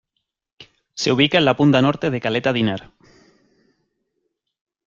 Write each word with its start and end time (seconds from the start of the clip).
Se 0.95 1.11
ubica 1.11 1.37
en 1.37 1.45
la 1.45 1.55
punta 1.55 1.79
norte 1.79 2.09
de 2.09 2.19
caleta 2.19 2.51
Dinner. 2.53 2.89